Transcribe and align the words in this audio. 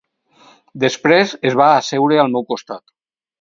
Després 0.83 1.35
es 1.51 1.59
va 1.61 1.67
asseure 1.83 2.19
al 2.23 2.33
meu 2.37 2.47
costat. 2.55 2.85